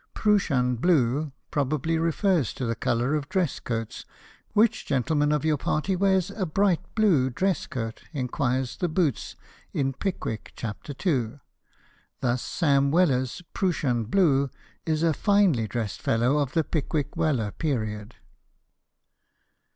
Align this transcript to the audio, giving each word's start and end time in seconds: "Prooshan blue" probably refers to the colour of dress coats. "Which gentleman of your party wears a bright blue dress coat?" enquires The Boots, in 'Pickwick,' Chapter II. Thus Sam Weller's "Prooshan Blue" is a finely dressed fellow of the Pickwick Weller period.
"Prooshan 0.15 0.77
blue" 0.81 1.31
probably 1.51 1.99
refers 1.99 2.55
to 2.55 2.65
the 2.65 2.73
colour 2.73 3.13
of 3.13 3.29
dress 3.29 3.59
coats. 3.59 4.03
"Which 4.53 4.83
gentleman 4.87 5.31
of 5.31 5.45
your 5.45 5.57
party 5.59 5.95
wears 5.95 6.31
a 6.31 6.47
bright 6.47 6.81
blue 6.95 7.29
dress 7.29 7.67
coat?" 7.67 8.01
enquires 8.11 8.77
The 8.77 8.89
Boots, 8.89 9.35
in 9.73 9.93
'Pickwick,' 9.93 10.53
Chapter 10.55 10.95
II. 11.05 11.39
Thus 12.19 12.41
Sam 12.41 12.89
Weller's 12.89 13.43
"Prooshan 13.53 14.05
Blue" 14.05 14.49
is 14.87 15.03
a 15.03 15.13
finely 15.13 15.67
dressed 15.67 16.01
fellow 16.01 16.39
of 16.39 16.53
the 16.53 16.63
Pickwick 16.63 17.15
Weller 17.15 17.51
period. 17.51 18.15